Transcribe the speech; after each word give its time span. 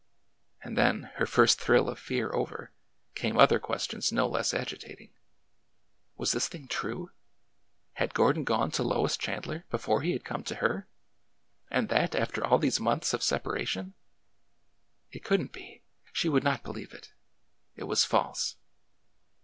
And 0.63 0.75
then, 0.75 1.11
her 1.17 1.27
first 1.27 1.61
thrill 1.61 1.87
of 1.87 1.99
fear 1.99 2.33
over, 2.33 2.71
came 3.13 3.37
other 3.37 3.59
questions 3.59 4.11
no 4.11 4.27
less 4.27 4.51
agitating.... 4.51 5.11
Was 6.17 6.31
this 6.31 6.47
thing 6.47 6.67
true? 6.67 7.11
Had 7.93 8.15
Gordon 8.15 8.43
gone 8.43 8.71
to 8.71 8.81
Lois 8.81 9.15
Chand 9.15 9.45
ler 9.45 9.63
before 9.69 10.01
he 10.01 10.13
had 10.13 10.25
come 10.25 10.43
to 10.45 10.55
her? 10.55 10.87
and 11.69 11.87
that 11.89 12.15
after 12.15 12.43
all 12.43 12.57
these 12.57 12.79
months 12.79 13.13
of 13.13 13.21
separatfen?... 13.21 13.93
It 15.11 15.23
could 15.23 15.41
n't 15.41 15.51
be! 15.51 15.83
She 16.11 16.29
would 16.29 16.43
not 16.43 16.63
believe 16.63 16.93
it! 16.93 17.13
It 17.75 17.83
was 17.83 18.03
false! 18.03 18.55